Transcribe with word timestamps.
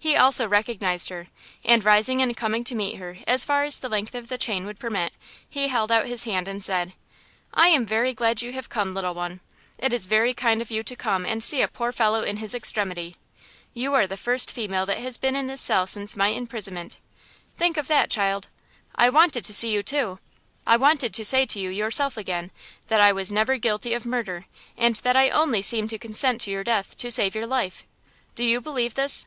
He 0.00 0.16
also 0.16 0.48
recognized 0.48 1.10
her, 1.10 1.28
and 1.64 1.84
rising 1.84 2.20
and 2.20 2.36
coming 2.36 2.64
to 2.64 2.74
meet 2.74 2.96
her 2.96 3.18
as 3.24 3.44
far 3.44 3.62
as 3.62 3.78
the 3.78 3.88
length 3.88 4.16
of 4.16 4.28
the 4.28 4.36
chain 4.36 4.66
would 4.66 4.80
permit, 4.80 5.12
he 5.48 5.68
held 5.68 5.92
out 5.92 6.08
his 6.08 6.24
hand 6.24 6.48
and 6.48 6.64
said: 6.64 6.94
"I 7.54 7.68
am 7.68 7.86
very 7.86 8.12
glad 8.12 8.42
you 8.42 8.52
have 8.52 8.68
come, 8.68 8.94
little 8.94 9.14
one; 9.14 9.38
it 9.78 9.92
is 9.92 10.06
very 10.06 10.34
kind 10.34 10.60
of 10.60 10.72
you 10.72 10.82
to 10.82 10.96
come 10.96 11.24
and 11.24 11.40
see 11.40 11.62
a 11.62 11.68
poor 11.68 11.92
fellow 11.92 12.24
in 12.24 12.38
his 12.38 12.52
extremity! 12.52 13.14
You 13.72 13.94
are 13.94 14.08
the 14.08 14.16
first 14.16 14.50
female 14.50 14.86
that 14.86 14.98
has 14.98 15.16
been 15.16 15.36
in 15.36 15.46
this 15.46 15.60
cell 15.60 15.86
since 15.86 16.16
my 16.16 16.30
imprisonment. 16.30 16.98
Think 17.54 17.76
of 17.76 17.86
that, 17.86 18.10
child! 18.10 18.48
I 18.96 19.08
wanted 19.08 19.44
to 19.44 19.54
see 19.54 19.70
you, 19.72 19.84
too, 19.84 20.18
I 20.66 20.76
wanted 20.76 21.14
to 21.14 21.24
say 21.24 21.46
to 21.46 21.60
you 21.60 21.70
yourself 21.70 22.16
again, 22.16 22.50
that 22.88 23.00
I 23.00 23.12
was 23.12 23.30
never 23.30 23.56
guilty 23.56 23.94
of 23.94 24.04
murder, 24.04 24.46
and 24.76 24.96
that 24.96 25.14
I 25.16 25.30
only 25.30 25.62
seemed 25.62 25.90
to 25.90 25.98
consent 25.98 26.40
to 26.40 26.50
your 26.50 26.64
death 26.64 26.96
to 26.96 27.10
save 27.12 27.36
your 27.36 27.46
life! 27.46 27.84
Do 28.34 28.42
you 28.42 28.60
believe 28.60 28.94
this? 28.94 29.26